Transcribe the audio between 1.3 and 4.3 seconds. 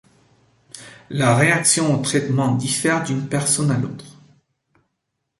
réaction au traitement diffère d’une personne à l’autre.